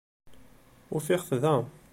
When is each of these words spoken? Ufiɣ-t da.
Ufiɣ-t 0.95 1.31
da. 1.41 1.55